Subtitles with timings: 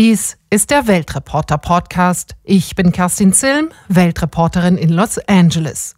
[0.00, 2.36] Dies ist der Weltreporter Podcast.
[2.44, 5.96] Ich bin Kerstin Zilm, Weltreporterin in Los Angeles.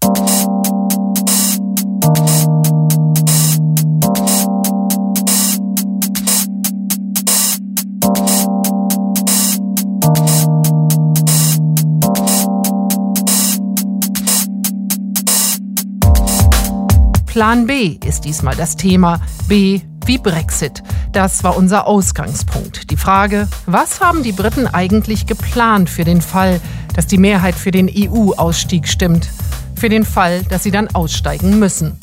[17.26, 19.20] Plan B ist diesmal das Thema.
[19.46, 20.82] B wie Brexit.
[21.12, 22.90] Das war unser Ausgangspunkt.
[22.90, 26.60] Die Frage, was haben die Briten eigentlich geplant für den Fall,
[26.94, 29.28] dass die Mehrheit für den EU-Ausstieg stimmt?
[29.74, 31.98] Für den Fall, dass sie dann aussteigen müssen?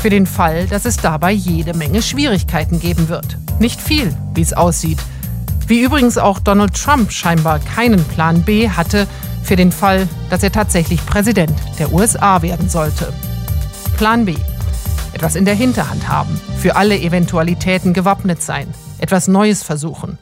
[0.00, 3.36] Für den Fall, dass es dabei jede Menge Schwierigkeiten geben wird?
[3.58, 4.98] Nicht viel, wie es aussieht.
[5.66, 9.06] Wie übrigens auch Donald Trump scheinbar keinen Plan B hatte
[9.42, 13.12] für den Fall, dass er tatsächlich Präsident der USA werden sollte.
[13.98, 14.34] Plan B
[15.16, 18.66] etwas in der Hinterhand haben, für alle Eventualitäten gewappnet sein,
[18.98, 20.18] etwas Neues versuchen.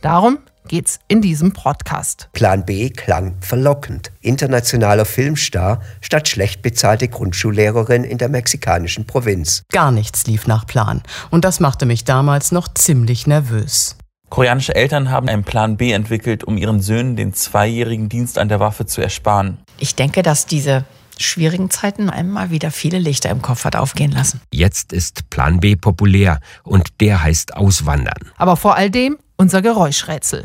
[0.00, 2.30] Darum geht's in diesem Podcast.
[2.32, 4.12] Plan B klang verlockend.
[4.22, 9.62] Internationaler Filmstar statt schlecht bezahlte Grundschullehrerin in der mexikanischen Provinz.
[9.72, 11.02] Gar nichts lief nach Plan.
[11.30, 13.96] Und das machte mich damals noch ziemlich nervös.
[14.30, 18.58] Koreanische Eltern haben einen Plan B entwickelt, um ihren Söhnen den zweijährigen Dienst an der
[18.58, 19.58] Waffe zu ersparen.
[19.78, 20.86] Ich denke, dass diese
[21.22, 24.40] schwierigen Zeiten einmal wieder viele Lichter im Kopf hat aufgehen lassen.
[24.52, 28.30] Jetzt ist Plan B populär und der heißt Auswandern.
[28.36, 30.44] Aber vor all dem unser Geräuschrätsel.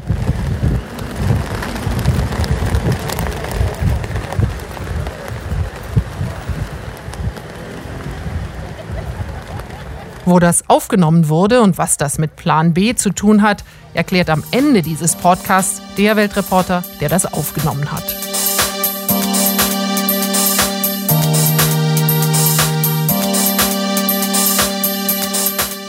[10.28, 14.44] Wo das aufgenommen wurde und was das mit Plan B zu tun hat, erklärt am
[14.52, 18.04] Ende dieses Podcasts der Weltreporter, der das aufgenommen hat.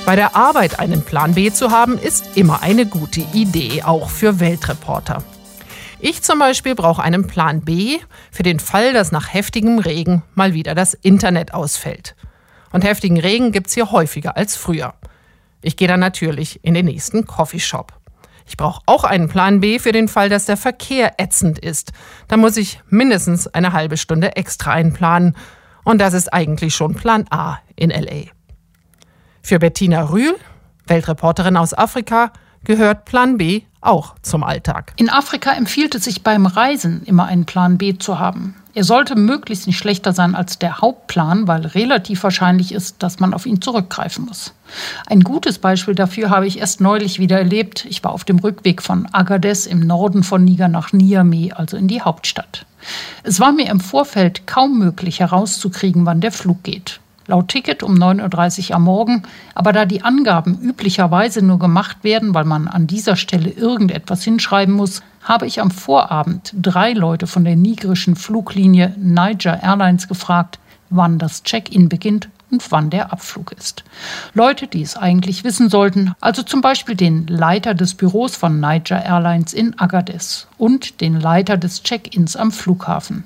[0.07, 4.39] Bei der Arbeit einen Plan B zu haben, ist immer eine gute Idee, auch für
[4.39, 5.25] Weltreporter.
[5.99, 7.99] Ich zum Beispiel brauche einen Plan B
[8.31, 12.15] für den Fall, dass nach heftigem Regen mal wieder das Internet ausfällt.
[12.71, 14.94] Und heftigen Regen gibt es hier häufiger als früher.
[15.61, 17.93] Ich gehe dann natürlich in den nächsten Coffeeshop.
[18.47, 21.91] Ich brauche auch einen Plan B für den Fall, dass der Verkehr ätzend ist.
[22.28, 25.37] Da muss ich mindestens eine halbe Stunde extra einplanen.
[25.83, 28.36] Und das ist eigentlich schon Plan A in LA.
[29.47, 30.34] Für Bettina Rühl,
[30.89, 32.33] Weltreporterin aus Afrika,
[32.65, 34.93] gehört Plan B auch zum Alltag.
[34.97, 38.56] In Afrika empfiehlt es sich beim Reisen immer einen Plan B zu haben.
[38.75, 43.35] Er sollte möglichst nicht schlechter sein als der Hauptplan, weil relativ wahrscheinlich ist, dass man
[43.35, 44.53] auf ihn zurückgreifen muss.
[45.06, 47.85] Ein gutes Beispiel dafür habe ich erst neulich wieder erlebt.
[47.89, 51.87] Ich war auf dem Rückweg von Agadez im Norden von Niger nach Niamey, also in
[51.87, 52.67] die Hauptstadt.
[53.23, 57.94] Es war mir im Vorfeld kaum möglich herauszukriegen, wann der Flug geht laut Ticket um
[57.94, 59.22] 9.30 Uhr am Morgen.
[59.54, 64.75] Aber da die Angaben üblicherweise nur gemacht werden, weil man an dieser Stelle irgendetwas hinschreiben
[64.75, 71.19] muss, habe ich am Vorabend drei Leute von der nigerischen Fluglinie Niger Airlines gefragt, wann
[71.19, 73.84] das Check-in beginnt und wann der Abflug ist.
[74.34, 79.05] Leute, die es eigentlich wissen sollten, also zum Beispiel den Leiter des Büros von Niger
[79.05, 83.25] Airlines in Agadez und den Leiter des Check-ins am Flughafen.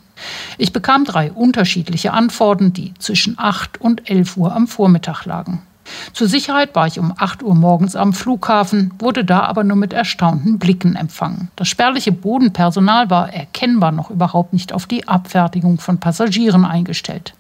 [0.58, 5.62] Ich bekam drei unterschiedliche Antworten, die zwischen 8 und 11 Uhr am Vormittag lagen.
[6.12, 9.92] Zur Sicherheit war ich um 8 Uhr morgens am Flughafen, wurde da aber nur mit
[9.92, 11.50] erstaunten Blicken empfangen.
[11.56, 17.34] Das spärliche Bodenpersonal war erkennbar noch überhaupt nicht auf die Abfertigung von Passagieren eingestellt.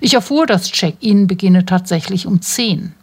[0.00, 2.94] Ich erfuhr, das Check-in beginne tatsächlich um 10.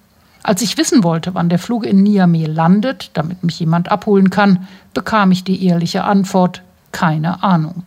[0.43, 4.67] Als ich wissen wollte, wann der Flug in Niamey landet, damit mich jemand abholen kann,
[4.93, 6.61] bekam ich die ehrliche Antwort
[6.91, 7.83] keine Ahnung.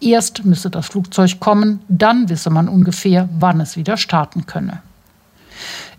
[0.00, 4.80] Erst müsse das Flugzeug kommen, dann wisse man ungefähr, wann es wieder starten könne.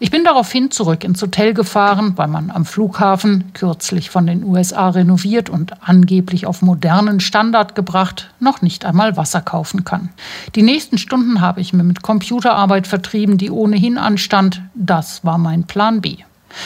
[0.02, 4.88] Ich bin daraufhin zurück ins Hotel gefahren, weil man am Flughafen, kürzlich von den USA
[4.90, 10.08] renoviert und angeblich auf modernen Standard gebracht, noch nicht einmal Wasser kaufen kann.
[10.56, 14.62] Die nächsten Stunden habe ich mir mit Computerarbeit vertrieben, die ohnehin anstand.
[14.74, 16.16] Das war mein Plan B.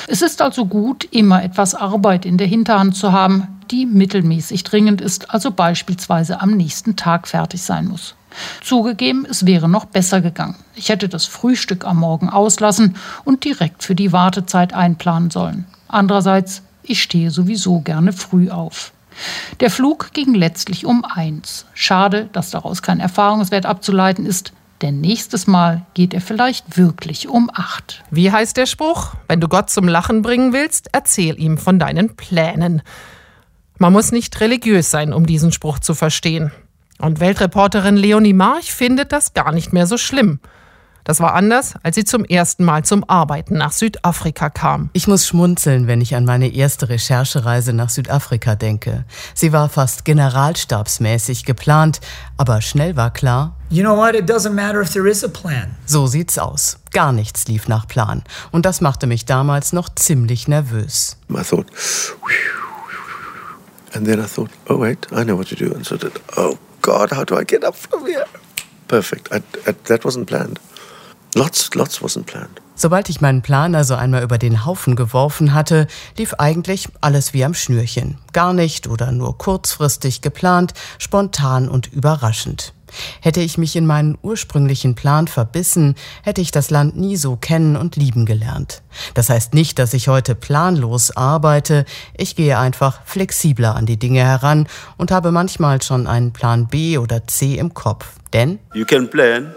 [0.08, 5.02] Es ist also gut, immer etwas Arbeit in der Hinterhand zu haben, die mittelmäßig dringend
[5.02, 8.14] ist, also beispielsweise am nächsten Tag fertig sein muss.
[8.62, 10.56] Zugegeben, es wäre noch besser gegangen.
[10.76, 15.66] Ich hätte das Frühstück am Morgen auslassen und direkt für die Wartezeit einplanen sollen.
[15.88, 18.92] Andererseits, ich stehe sowieso gerne früh auf.
[19.60, 21.66] Der Flug ging letztlich um eins.
[21.74, 27.50] Schade, dass daraus kein Erfahrungswert abzuleiten ist, denn nächstes Mal geht er vielleicht wirklich um
[27.54, 28.04] acht.
[28.12, 29.14] Wie heißt der Spruch?
[29.28, 32.82] Wenn du Gott zum Lachen bringen willst, erzähl ihm von deinen Plänen.
[33.78, 36.52] Man muss nicht religiös sein, um diesen Spruch zu verstehen.
[37.04, 40.40] Und Weltreporterin Leonie March findet das gar nicht mehr so schlimm.
[41.04, 44.90] Das war anders, als sie zum ersten Mal zum Arbeiten nach Südafrika kam.
[44.94, 49.04] Ich muss schmunzeln, wenn ich an meine erste Recherchereise nach Südafrika denke.
[49.34, 52.00] Sie war fast generalstabsmäßig geplant,
[52.38, 54.16] aber schnell war klar, You know what?
[54.16, 55.76] It doesn't matter if there is a plan.
[55.86, 56.78] So sieht's aus.
[56.94, 58.24] Gar nichts lief nach Plan.
[58.52, 61.18] Und das machte mich damals noch ziemlich nervös.
[61.30, 61.66] I thought,
[63.94, 65.74] and then I thought, oh wait, I know what to do.
[65.76, 68.26] And so did, oh God, how do I get up from here?
[68.88, 69.32] Perfect.
[69.32, 70.60] I, I, that wasn't planned.
[71.34, 72.62] Lots, lots wasn't planned.
[72.76, 75.88] Sobald ich meinen Plan also einmal über den Haufen geworfen hatte,
[76.18, 78.18] lief eigentlich alles wie am Schnürchen.
[78.34, 82.74] Gar nicht oder nur kurzfristig geplant, spontan und überraschend.
[83.22, 87.76] Hätte ich mich in meinen ursprünglichen Plan verbissen, hätte ich das Land nie so kennen
[87.76, 88.82] und lieben gelernt.
[89.14, 91.86] Das heißt nicht, dass ich heute planlos arbeite,
[92.18, 94.68] ich gehe einfach flexibler an die Dinge heran
[94.98, 98.08] und habe manchmal schon einen Plan B oder C im Kopf.
[98.34, 98.60] Denn
[99.10, 99.54] plan.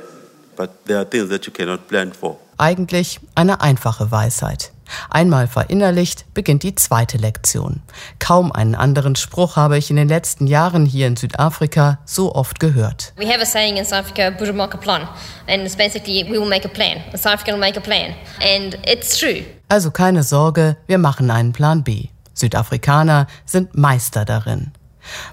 [2.58, 4.72] Eigentlich eine einfache Weisheit.
[5.10, 7.82] Einmal verinnerlicht beginnt die zweite Lektion.
[8.18, 12.60] Kaum einen anderen Spruch habe ich in den letzten Jahren hier in Südafrika so oft
[12.60, 13.12] gehört.
[13.16, 15.08] We have a saying in South Africa, "Budumaka plan,"
[15.48, 17.02] and it's basically we will make a plan.
[17.14, 19.44] South Africa will make a plan, and it's true.
[19.68, 22.08] Also keine Sorge, wir machen einen Plan B.
[22.34, 24.72] Südafrikaner sind Meister darin.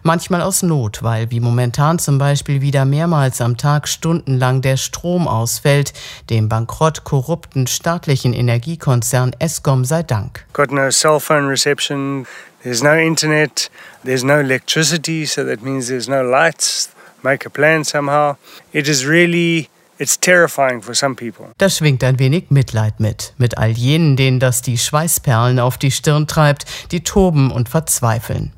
[0.04, 5.28] Manchmal aus Not, weil wie momentan zum Beispiel wieder mehrmals am Tag stundenlang der Strom
[5.28, 5.94] ausfällt,
[6.30, 10.46] dem bankrott korrupten staatlichen Energiekonzern Eskom sei Dank.
[10.54, 12.26] Got no cell phone reception,
[12.64, 13.70] there's no internet,
[14.04, 16.90] there's no electricity, so that means there's no lights.
[17.24, 18.36] Make a plan somehow.
[18.74, 21.54] It is really It's terrifying for some people.
[21.58, 25.92] Da schwingt ein wenig Mitleid mit, mit all jenen, denen das die Schweißperlen auf die
[25.92, 28.52] Stirn treibt, die toben und verzweifeln.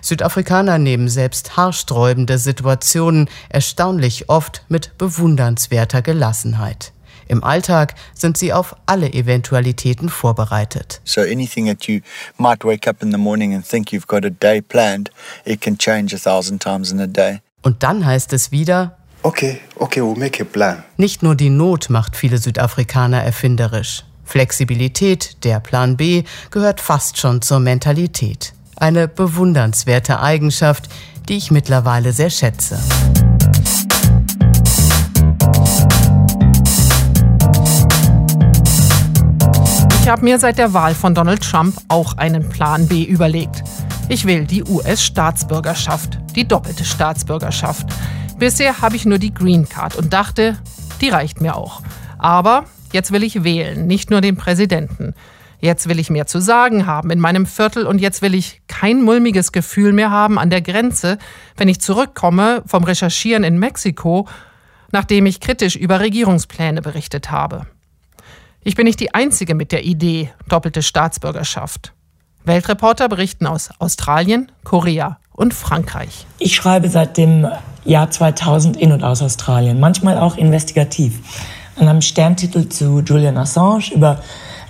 [0.00, 6.92] Südafrikaner nehmen selbst haarsträubende Situationen erstaunlich oft mit bewundernswerter Gelassenheit.
[7.28, 11.00] Im Alltag sind sie auf alle Eventualitäten vorbereitet.
[11.04, 12.00] So anything that you
[12.36, 15.10] might wake up in the morning and think you've got a day planned,
[15.44, 17.40] it can change a thousand times in a day.
[17.62, 20.82] Und dann heißt es wieder, Okay, okay, we'll make a plan.
[20.96, 24.04] Nicht nur die Not macht viele Südafrikaner erfinderisch.
[24.24, 28.52] Flexibilität, der Plan B, gehört fast schon zur Mentalität.
[28.82, 30.88] Eine bewundernswerte Eigenschaft,
[31.28, 32.80] die ich mittlerweile sehr schätze.
[40.00, 43.62] Ich habe mir seit der Wahl von Donald Trump auch einen Plan B überlegt.
[44.08, 47.86] Ich will die US-Staatsbürgerschaft, die doppelte Staatsbürgerschaft.
[48.40, 50.58] Bisher habe ich nur die Green Card und dachte,
[51.00, 51.82] die reicht mir auch.
[52.18, 55.14] Aber jetzt will ich wählen, nicht nur den Präsidenten.
[55.62, 59.00] Jetzt will ich mehr zu sagen haben in meinem Viertel und jetzt will ich kein
[59.00, 61.18] mulmiges Gefühl mehr haben an der Grenze,
[61.56, 64.26] wenn ich zurückkomme vom Recherchieren in Mexiko,
[64.90, 67.66] nachdem ich kritisch über Regierungspläne berichtet habe.
[68.64, 71.92] Ich bin nicht die Einzige mit der Idee doppelte Staatsbürgerschaft.
[72.44, 76.26] Weltreporter berichten aus Australien, Korea und Frankreich.
[76.40, 77.46] Ich schreibe seit dem
[77.84, 81.20] Jahr 2000 in und aus Australien, manchmal auch investigativ.
[81.76, 84.20] An einem Sterntitel zu Julian Assange über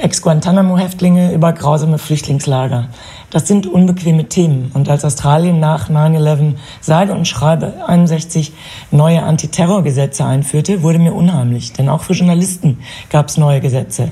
[0.03, 2.89] Ex-Guantanamo-Häftlinge, über grausame Flüchtlingslager.
[3.31, 4.73] Das sind unbequeme Themen.
[4.75, 8.53] Und als Australien nach 9-11 sage und schreibe 61
[8.91, 11.73] neue Antiterrorgesetze einführte, wurde mir unheimlich.
[11.73, 14.11] Denn auch für Journalisten gab es neue Gesetze.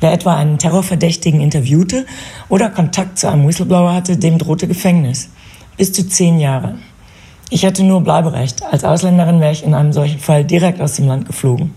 [0.00, 2.04] Wer etwa einen Terrorverdächtigen interviewte
[2.50, 5.30] oder Kontakt zu einem Whistleblower hatte, dem drohte Gefängnis.
[5.78, 6.74] Bis zu zehn Jahre.
[7.48, 8.62] Ich hatte nur Bleiberecht.
[8.64, 11.72] Als Ausländerin wäre ich in einem solchen Fall direkt aus dem Land geflogen.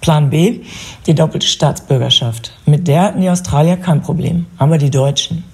[0.00, 0.60] Plan B,
[1.06, 2.52] die doppelte Staatsbürgerschaft.
[2.66, 5.44] Mit der hatten die Australier kein Problem, aber die Deutschen.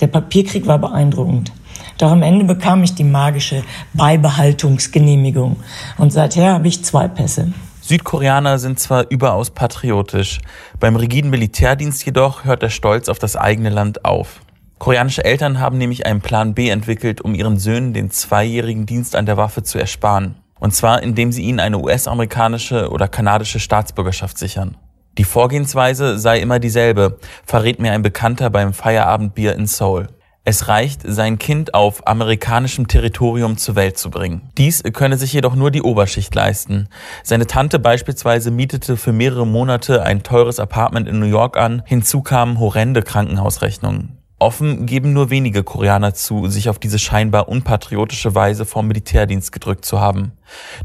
[0.00, 1.52] Der Papierkrieg war beeindruckend.
[1.98, 3.62] Doch am Ende bekam ich die magische
[3.92, 5.56] Beibehaltungsgenehmigung.
[5.98, 7.52] Und seither habe ich zwei Pässe.
[7.82, 10.40] Südkoreaner sind zwar überaus patriotisch,
[10.80, 14.40] beim rigiden Militärdienst jedoch hört der Stolz auf das eigene Land auf.
[14.78, 19.26] Koreanische Eltern haben nämlich einen Plan B entwickelt, um ihren Söhnen den zweijährigen Dienst an
[19.26, 20.34] der Waffe zu ersparen.
[20.64, 24.78] Und zwar, indem sie ihnen eine US-amerikanische oder kanadische Staatsbürgerschaft sichern.
[25.18, 30.06] Die Vorgehensweise sei immer dieselbe, verrät mir ein Bekannter beim Feierabendbier in Seoul.
[30.42, 34.52] Es reicht, sein Kind auf amerikanischem Territorium zur Welt zu bringen.
[34.56, 36.88] Dies könne sich jedoch nur die Oberschicht leisten.
[37.22, 42.22] Seine Tante beispielsweise mietete für mehrere Monate ein teures Apartment in New York an, hinzu
[42.22, 44.23] kamen horrende Krankenhausrechnungen.
[44.40, 49.84] Offen geben nur wenige Koreaner zu, sich auf diese scheinbar unpatriotische Weise vom Militärdienst gedrückt
[49.84, 50.32] zu haben.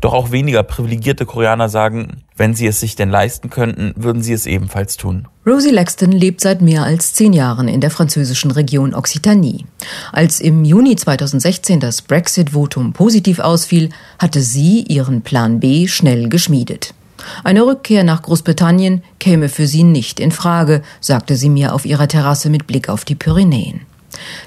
[0.01, 4.33] Doch auch weniger privilegierte Koreaner sagen, wenn sie es sich denn leisten könnten, würden sie
[4.33, 5.27] es ebenfalls tun.
[5.47, 9.65] Rosie Lexton lebt seit mehr als zehn Jahren in der französischen Region Occitanie.
[10.11, 13.89] Als im Juni 2016 das Brexit-Votum positiv ausfiel,
[14.19, 16.93] hatte sie ihren Plan B schnell geschmiedet.
[17.43, 22.07] Eine Rückkehr nach Großbritannien käme für sie nicht in Frage, sagte sie mir auf ihrer
[22.07, 23.81] Terrasse mit Blick auf die Pyrenäen.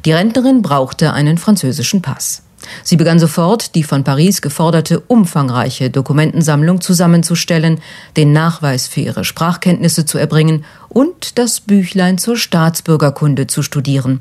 [0.04, 2.42] Die Rentnerin brauchte einen französischen Pass.
[2.84, 7.80] Sie begann sofort, die von Paris geforderte umfangreiche Dokumentensammlung zusammenzustellen,
[8.16, 14.20] den Nachweis für ihre Sprachkenntnisse zu erbringen und das Büchlein zur Staatsbürgerkunde zu studieren.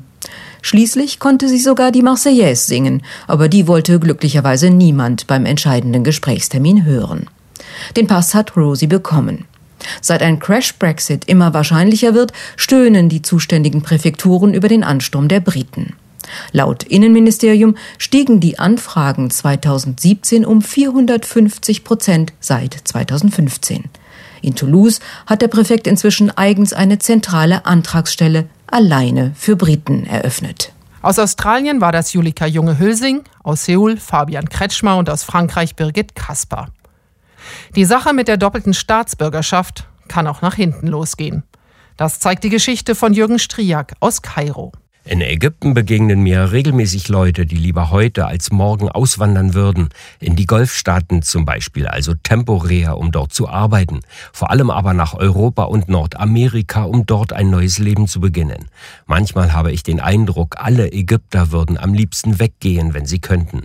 [0.60, 6.84] Schließlich konnte sie sogar die Marseillaise singen, aber die wollte glücklicherweise niemand beim entscheidenden Gesprächstermin
[6.84, 7.28] hören.
[7.96, 9.44] Den Pass hat Rosie bekommen.
[10.00, 15.96] Seit ein Crash-Brexit immer wahrscheinlicher wird, stöhnen die zuständigen Präfekturen über den Ansturm der Briten.
[16.52, 23.84] Laut Innenministerium stiegen die Anfragen 2017 um 450 Prozent seit 2015.
[24.40, 30.72] In Toulouse hat der Präfekt inzwischen eigens eine zentrale Antragsstelle alleine für Briten eröffnet.
[31.00, 36.68] Aus Australien war das Julika Junge-Hülsing, aus Seoul Fabian Kretschmer und aus Frankreich Birgit Kasper.
[37.76, 41.42] Die Sache mit der doppelten Staatsbürgerschaft kann auch nach hinten losgehen.
[41.96, 44.72] Das zeigt die Geschichte von Jürgen Striak aus Kairo.
[45.04, 49.88] In Ägypten begegnen mir regelmäßig Leute, die lieber heute als morgen auswandern würden,
[50.20, 55.14] in die Golfstaaten zum Beispiel, also temporär, um dort zu arbeiten, vor allem aber nach
[55.14, 58.68] Europa und Nordamerika, um dort ein neues Leben zu beginnen.
[59.06, 63.62] Manchmal habe ich den Eindruck, alle Ägypter würden am liebsten weggehen, wenn sie könnten.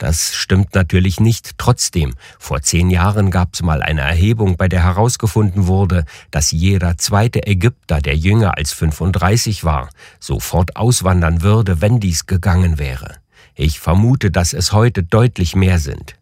[0.00, 1.58] Das stimmt natürlich nicht.
[1.58, 6.96] Trotzdem, vor zehn Jahren gab es mal eine Erhebung, bei der herausgefunden wurde, dass jeder
[6.96, 13.16] zweite Ägypter, der jünger als 35 war, sofort auswandern würde, wenn dies gegangen wäre.
[13.54, 16.16] Ich vermute, dass es heute deutlich mehr sind.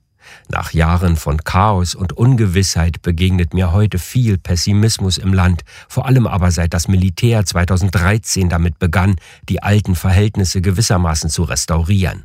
[0.48, 6.26] Nach Jahren von Chaos und Ungewissheit begegnet mir heute viel Pessimismus im Land, vor allem
[6.26, 9.14] aber seit das Militär 2013 damit begann,
[9.48, 12.24] die alten Verhältnisse gewissermaßen zu restaurieren.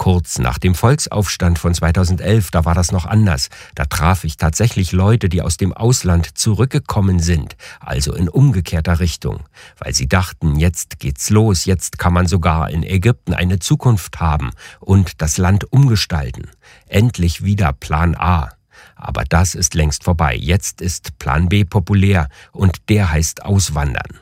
[0.00, 3.50] Kurz nach dem Volksaufstand von 2011, da war das noch anders.
[3.74, 9.40] Da traf ich tatsächlich Leute, die aus dem Ausland zurückgekommen sind, also in umgekehrter Richtung,
[9.78, 14.52] weil sie dachten, jetzt geht's los, jetzt kann man sogar in Ägypten eine Zukunft haben
[14.78, 16.48] und das Land umgestalten.
[16.86, 18.48] Endlich wieder Plan A.
[18.96, 20.34] Aber das ist längst vorbei.
[20.34, 24.18] Jetzt ist Plan B populär und der heißt Auswandern.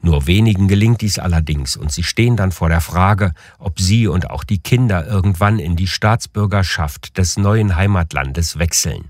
[0.00, 4.30] Nur wenigen gelingt dies allerdings, und sie stehen dann vor der Frage, ob sie und
[4.30, 9.08] auch die Kinder irgendwann in die Staatsbürgerschaft des neuen Heimatlandes wechseln.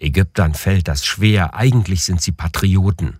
[0.00, 3.18] Ägyptern fällt das schwer, eigentlich sind sie Patrioten.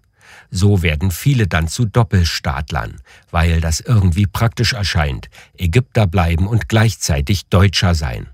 [0.51, 7.47] So werden viele dann zu Doppelstaatlern, weil das irgendwie praktisch erscheint, Ägypter bleiben und gleichzeitig
[7.49, 8.29] Deutscher sein.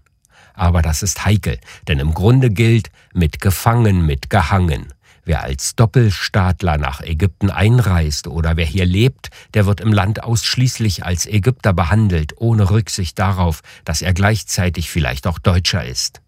[0.55, 1.59] Aber das ist heikel,
[1.89, 4.95] denn im Grunde gilt, mit gefangen, mit gehangen.
[5.25, 11.05] Wer als Doppelstaatler nach Ägypten einreist oder wer hier lebt, der wird im Land ausschließlich
[11.05, 16.21] als Ägypter behandelt, ohne Rücksicht darauf, dass er gleichzeitig vielleicht auch Deutscher ist.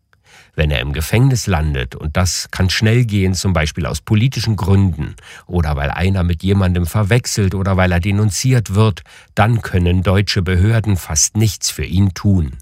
[0.54, 5.14] Wenn er im Gefängnis landet, und das kann schnell gehen, zum Beispiel aus politischen Gründen,
[5.46, 9.02] oder weil einer mit jemandem verwechselt oder weil er denunziert wird,
[9.34, 12.56] dann können deutsche Behörden fast nichts für ihn tun.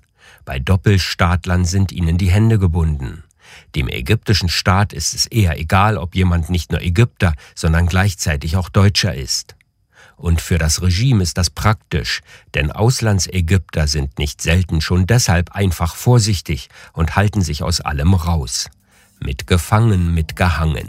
[0.44, 3.22] Bei Doppelstaatlern sind ihnen die Hände gebunden.
[3.75, 8.68] Dem ägyptischen Staat ist es eher egal, ob jemand nicht nur Ägypter, sondern gleichzeitig auch
[8.68, 9.56] Deutscher ist.
[10.16, 12.20] Und für das Regime ist das praktisch,
[12.54, 18.70] denn Auslandsägypter sind nicht selten schon deshalb einfach vorsichtig und halten sich aus allem raus.
[19.20, 20.88] Mit gefangen, mit gehangen.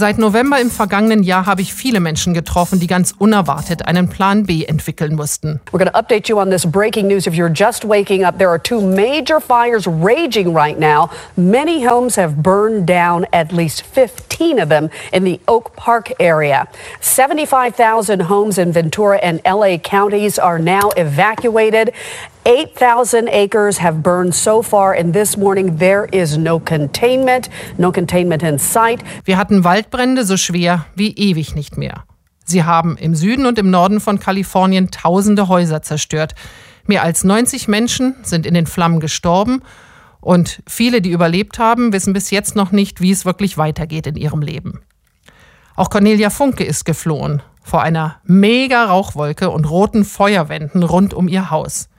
[0.00, 4.46] Seit November im vergangenen Jahr habe ich viele Menschen getroffen, die ganz unerwartet einen Plan
[4.46, 5.60] B entwickeln mussten.
[5.72, 7.26] We're going to update you on this breaking news.
[7.26, 11.10] If you're just waking up, there are two major fires raging right now.
[11.36, 16.66] Many homes have burned down, at least 15 of them in the Oak Park area.
[17.02, 21.92] 75,000 homes in Ventura and LA counties are now evacuated.
[22.44, 28.42] 8,000 acres have burned so far, and this morning there is no containment, no containment
[28.42, 29.02] in sight.
[29.24, 32.04] Wir hatten Waldbrände so schwer wie ewig nicht mehr.
[32.46, 36.34] Sie haben im Süden und im Norden von Kalifornien tausende Häuser zerstört.
[36.86, 39.62] Mehr als 90 Menschen sind in den Flammen gestorben
[40.20, 44.16] und viele, die überlebt haben, wissen bis jetzt noch nicht, wie es wirklich weitergeht in
[44.16, 44.80] ihrem Leben.
[45.76, 51.50] Auch Cornelia Funke ist geflohen vor einer mega Rauchwolke und roten Feuerwänden rund um ihr
[51.50, 51.89] Haus.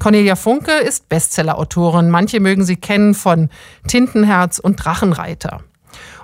[0.00, 2.10] Cornelia Funke ist Bestsellerautorin.
[2.10, 3.50] Manche mögen sie kennen von
[3.86, 5.60] Tintenherz und Drachenreiter.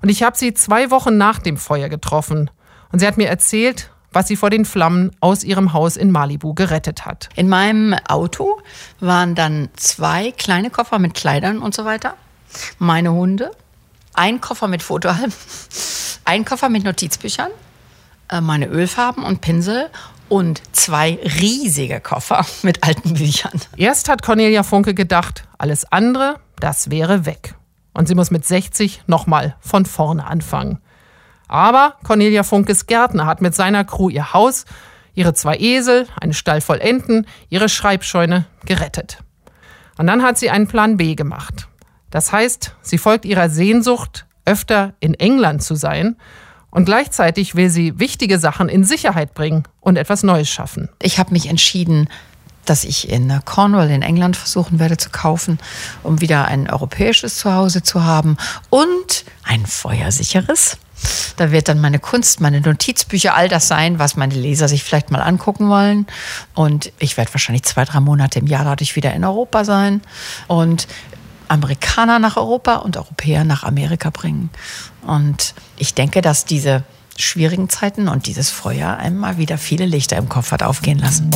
[0.03, 2.51] Und ich habe sie zwei Wochen nach dem Feuer getroffen.
[2.91, 6.55] Und sie hat mir erzählt, was sie vor den Flammen aus ihrem Haus in Malibu
[6.55, 7.29] gerettet hat.
[7.37, 8.59] In meinem Auto
[8.99, 12.15] waren dann zwei kleine Koffer mit Kleidern und so weiter,
[12.79, 13.51] meine Hunde,
[14.15, 15.35] ein Koffer mit Fotoalben,
[16.25, 17.51] ein Koffer mit Notizbüchern,
[18.31, 19.91] äh, meine Ölfarben und Pinsel
[20.29, 23.61] und zwei riesige Koffer mit alten Büchern.
[23.77, 27.55] Erst hat Cornelia Funke gedacht, alles andere, das wäre weg.
[27.93, 30.81] Und sie muss mit 60 nochmal von vorne anfangen.
[31.49, 34.65] Aber Cornelia Funkes Gärtner hat mit seiner Crew ihr Haus,
[35.15, 39.19] ihre zwei Esel, einen Stall voll Enten, ihre Schreibscheune gerettet.
[39.97, 41.69] Und dann hat sie einen Plan B gemacht.
[42.11, 46.17] Das heißt, sie folgt ihrer Sehnsucht, öfter in England zu sein
[46.71, 50.89] und gleichzeitig will sie wichtige Sachen in Sicherheit bringen und etwas Neues schaffen.
[51.01, 52.09] Ich habe mich entschieden,
[52.67, 55.59] dass ich in Cornwall in England versuchen werde zu kaufen,
[56.03, 58.37] um wieder ein europäisches Zuhause zu haben
[58.71, 60.79] und ein feuersicheres.
[61.37, 65.11] Da wird dann meine Kunst, meine Notizbücher, all das sein, was meine Leser sich vielleicht
[65.11, 66.07] mal angucken wollen.
[66.55, 70.01] Und ich werde wahrscheinlich zwei, drei Monate im Jahr dadurch wieder in Europa sein
[70.49, 70.89] und
[71.49, 74.51] Amerikaner nach Europa und Europäer nach Amerika bringen.
[75.07, 76.85] Und ich denke, dass diese
[77.17, 81.31] schwierigen Zeiten und dieses Feuer einmal wieder viele Lichter im Kopf hat aufgehen lassen.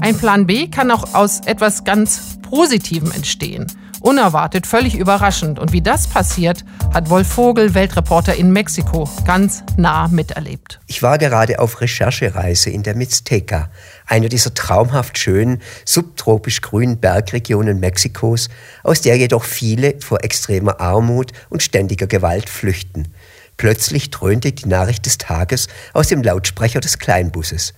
[0.00, 3.66] Ein Plan B kann auch aus etwas ganz Positivem entstehen.
[4.04, 5.58] Unerwartet, völlig überraschend.
[5.58, 10.78] Und wie das passiert, hat Wolf Vogel, Weltreporter in Mexiko, ganz nah miterlebt.
[10.86, 13.70] Ich war gerade auf Recherchereise in der Mixteca,
[14.06, 18.50] einer dieser traumhaft schönen, subtropisch grünen Bergregionen Mexikos,
[18.82, 23.08] aus der jedoch viele vor extremer Armut und ständiger Gewalt flüchten.
[23.56, 27.72] Plötzlich dröhnte die Nachricht des Tages aus dem Lautsprecher des Kleinbusses.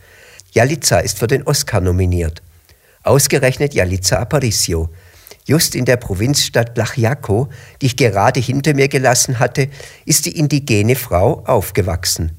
[0.51, 2.43] Jalitza ist für den Oscar nominiert.
[3.05, 4.91] Ausgerechnet Jalitza Aparicio,
[5.47, 7.49] Just in der Provinzstadt Lachiaco,
[7.81, 9.69] die ich gerade hinter mir gelassen hatte,
[10.05, 12.33] ist die indigene Frau aufgewachsen.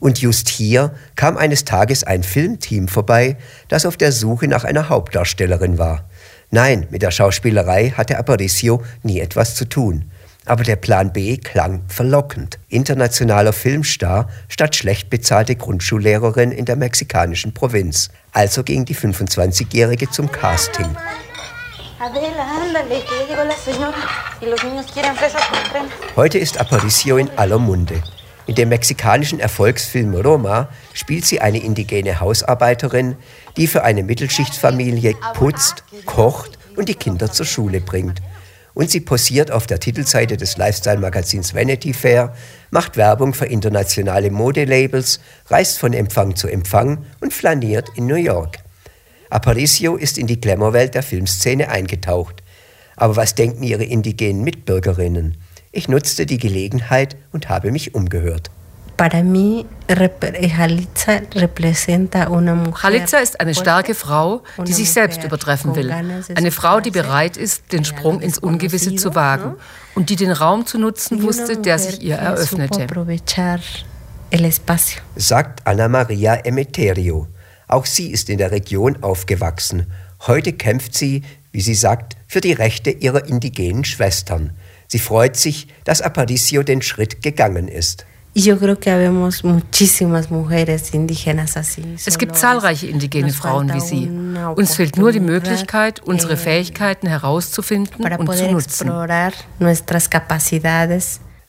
[0.00, 3.36] Und just hier kam eines Tages ein Filmteam vorbei,
[3.68, 6.08] das auf der Suche nach einer Hauptdarstellerin war.
[6.50, 10.10] Nein, mit der Schauspielerei hatte Aparicio nie etwas zu tun.
[10.46, 12.58] Aber der Plan B klang verlockend.
[12.68, 18.08] Internationaler Filmstar statt schlecht bezahlte Grundschullehrerin in der mexikanischen Provinz.
[18.32, 20.96] Also ging die 25-Jährige zum Casting.
[26.16, 28.02] Heute ist Aparicio in aller Munde.
[28.46, 33.16] In dem mexikanischen Erfolgsfilm Roma spielt sie eine indigene Hausarbeiterin,
[33.56, 38.20] die für eine Mittelschichtsfamilie putzt, kocht und die Kinder zur Schule bringt.
[38.74, 42.34] Und sie posiert auf der Titelseite des Lifestyle-Magazins Vanity Fair,
[42.70, 48.63] macht Werbung für internationale Modelabels, reist von Empfang zu Empfang und flaniert in New York.
[49.34, 52.44] Aparicio ist in die Glamourwelt der Filmszene eingetaucht.
[52.94, 55.36] Aber was denken ihre indigenen Mitbürgerinnen?
[55.72, 58.52] Ich nutzte die Gelegenheit und habe mich umgehört.
[62.80, 65.92] Chalitza ist eine starke Frau, die sich selbst übertreffen will.
[66.36, 69.56] Eine Frau, die bereit ist, den Sprung ins Ungewisse zu wagen
[69.96, 72.86] und die den Raum zu nutzen wusste, der sich ihr eröffnete.
[75.16, 77.26] Sagt Anna Maria Emeterio.
[77.68, 79.86] Auch sie ist in der Region aufgewachsen.
[80.26, 81.22] Heute kämpft sie,
[81.52, 84.52] wie sie sagt, für die Rechte ihrer indigenen Schwestern.
[84.88, 88.06] Sie freut sich, dass Aparicio den Schritt gegangen ist.
[88.34, 88.44] Es
[92.18, 94.10] gibt zahlreiche indigene Frauen wie Sie.
[94.56, 98.90] Uns fehlt nur die Möglichkeit, unsere Fähigkeiten herauszufinden und zu nutzen.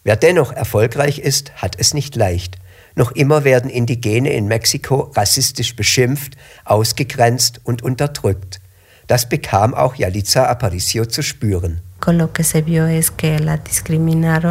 [0.03, 2.59] Wer dennoch erfolgreich ist, hat es nicht leicht.
[2.95, 8.59] Noch immer werden Indigene in Mexiko rassistisch beschimpft, ausgegrenzt und unterdrückt.
[9.07, 11.81] Das bekam auch Yalitza Aparicio zu spüren.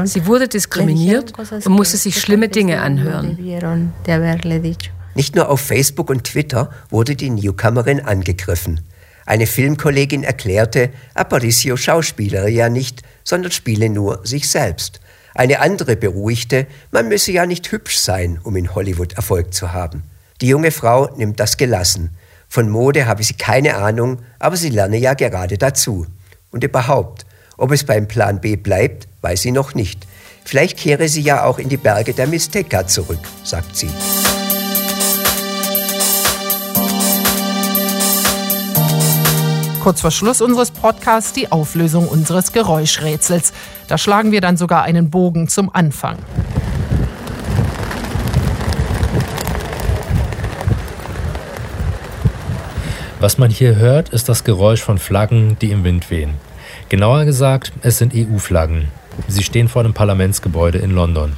[0.07, 3.39] Sie wurde diskriminiert und musste sich schlimme Dinge anhören.
[5.15, 8.81] Nicht nur auf Facebook und Twitter wurde die Newcomerin angegriffen.
[9.27, 15.01] Eine Filmkollegin erklärte, Aparicio schauspielere ja nicht, sondern spiele nur sich selbst.
[15.35, 20.05] Eine andere beruhigte, man müsse ja nicht hübsch sein, um in Hollywood Erfolg zu haben.
[20.41, 22.17] Die junge Frau nimmt das gelassen.
[22.49, 26.07] Von Mode habe sie keine Ahnung, aber sie lerne ja gerade dazu.
[26.51, 30.07] Und überhaupt, ob es beim Plan B bleibt, weiß sie noch nicht.
[30.45, 33.91] Vielleicht kehre sie ja auch in die Berge der Mixteca zurück, sagt sie.
[39.85, 43.53] Kurz vor Schluss unseres Podcasts die Auflösung unseres Geräuschrätsels.
[43.87, 46.17] Da schlagen wir dann sogar einen Bogen zum Anfang.
[53.21, 56.33] Was man hier hört, ist das Geräusch von Flaggen, die im Wind wehen.
[56.89, 58.89] Genauer gesagt, es sind EU-Flaggen.
[59.29, 61.35] Sie stehen vor dem Parlamentsgebäude in London.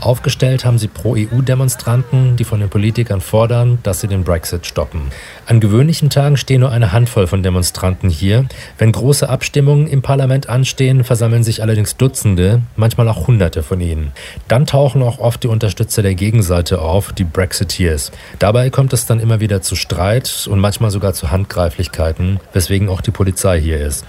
[0.00, 5.02] Aufgestellt haben sie Pro-EU-Demonstranten, die von den Politikern fordern, dass sie den Brexit stoppen.
[5.46, 8.46] An gewöhnlichen Tagen stehen nur eine Handvoll von Demonstranten hier.
[8.78, 14.12] Wenn große Abstimmungen im Parlament anstehen, versammeln sich allerdings Dutzende, manchmal auch Hunderte von ihnen.
[14.46, 18.12] Dann tauchen auch oft die Unterstützer der Gegenseite auf, die Brexiteers.
[18.38, 23.00] Dabei kommt es dann immer wieder zu Streit und manchmal sogar zu Handgreiflichkeiten, weswegen auch
[23.00, 24.04] die Polizei hier ist.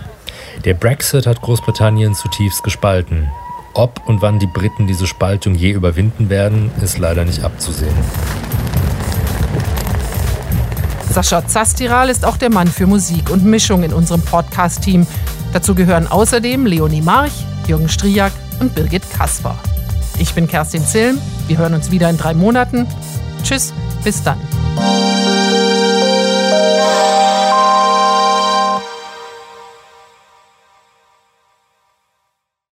[0.65, 3.29] Der Brexit hat Großbritannien zutiefst gespalten.
[3.73, 7.95] Ob und wann die Briten diese Spaltung je überwinden werden, ist leider nicht abzusehen.
[11.11, 15.07] Sascha Zastiral ist auch der Mann für Musik und Mischung in unserem Podcast-Team.
[15.53, 17.33] Dazu gehören außerdem Leonie March,
[17.67, 19.57] Jürgen Striak und Birgit Kasper.
[20.19, 21.19] Ich bin Kerstin Zilm.
[21.47, 22.87] Wir hören uns wieder in drei Monaten.
[23.43, 24.37] Tschüss, bis dann.